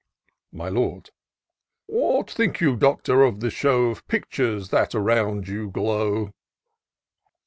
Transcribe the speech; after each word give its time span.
My 0.51 0.67
Lord." 0.67 1.11
What 1.85 2.31
think 2.31 2.59
you, 2.59 2.75
Doctor, 2.75 3.21
of 3.21 3.39
the 3.39 3.51
show 3.51 3.91
Of 3.91 4.07
pictures 4.07 4.69
that 4.69 4.95
around 4.95 5.47
you 5.47 5.69
glow?" 5.69 6.31